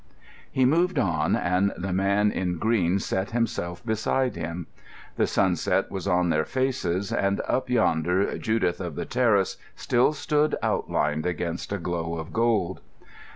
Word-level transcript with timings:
He 0.51 0.65
moved 0.65 0.97
on, 0.97 1.35
and 1.35 1.73
the 1.77 1.93
man 1.93 2.31
in 2.31 2.57
green 2.57 2.97
set 2.97 3.29
himself 3.29 3.85
beside 3.85 4.35
him. 4.35 4.65
The 5.15 5.27
sunset 5.27 5.91
was 5.91 6.07
on 6.07 6.29
their 6.31 6.43
faces, 6.43 7.13
and 7.13 7.39
up 7.47 7.69
yonder 7.69 8.35
Judith 8.39 8.81
of 8.81 8.95
the 8.95 9.05
Terrace 9.05 9.57
still 9.75 10.13
stood 10.13 10.55
outlined 10.63 11.27
against 11.27 11.71
a 11.71 11.77
glow 11.77 12.15
of 12.17 12.33
gold. 12.33 12.79